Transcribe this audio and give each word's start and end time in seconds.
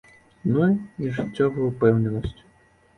Ну, 0.53 0.69
і 1.05 1.13
жыццёвую 1.19 1.71
упэўненасць. 1.71 2.39